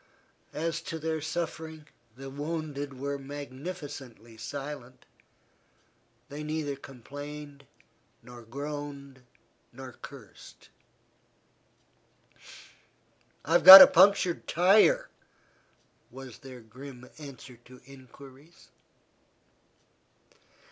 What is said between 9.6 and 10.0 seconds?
nor